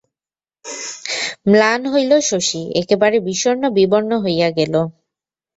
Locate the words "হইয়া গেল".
4.23-4.73